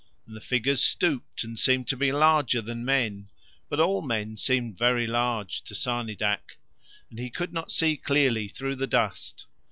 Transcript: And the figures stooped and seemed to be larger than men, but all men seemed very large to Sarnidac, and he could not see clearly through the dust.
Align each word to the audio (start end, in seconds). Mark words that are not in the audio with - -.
And 0.25 0.35
the 0.35 0.41
figures 0.41 0.81
stooped 0.81 1.43
and 1.43 1.59
seemed 1.59 1.87
to 1.89 1.95
be 1.95 2.11
larger 2.11 2.59
than 2.59 2.83
men, 2.83 3.29
but 3.69 3.79
all 3.79 4.01
men 4.01 4.35
seemed 4.35 4.75
very 4.75 5.05
large 5.05 5.61
to 5.65 5.75
Sarnidac, 5.75 6.57
and 7.11 7.19
he 7.19 7.29
could 7.29 7.53
not 7.53 7.69
see 7.69 7.97
clearly 7.97 8.47
through 8.47 8.77
the 8.77 8.87
dust. 8.87 9.45